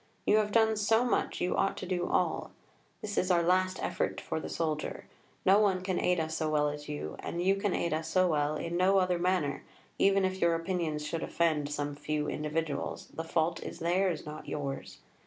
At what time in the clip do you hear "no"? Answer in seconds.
5.45-5.59, 8.75-8.97